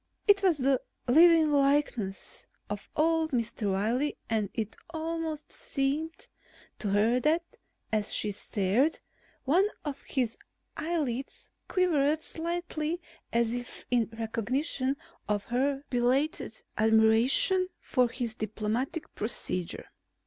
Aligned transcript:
It 0.27 0.41
was 0.41 0.57
the 0.57 0.81
living 1.07 1.51
likeness 1.51 2.47
of 2.71 2.89
old 2.95 3.29
Mr. 3.29 3.71
Wiley 3.73 4.17
and 4.31 4.49
it 4.55 4.75
almost 4.89 5.51
seemed 5.51 6.27
to 6.79 6.89
her 6.89 7.19
that, 7.19 7.43
as 7.93 8.11
she 8.11 8.31
stared, 8.31 8.99
one 9.45 9.67
of 9.85 10.01
his 10.01 10.39
eyelids 10.75 11.51
quivered 11.67 12.23
slightly 12.23 12.99
as 13.31 13.53
if 13.53 13.85
in 13.91 14.09
recognition 14.17 14.97
of 15.29 15.43
her 15.43 15.83
belated 15.91 16.63
admiration 16.79 17.67
for 17.79 18.09
his 18.09 18.35
diplomatic 18.35 19.13
procedure. 19.13 19.85